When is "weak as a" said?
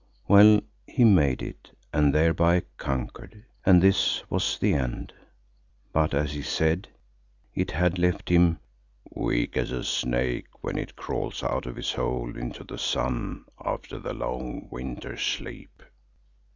9.11-9.83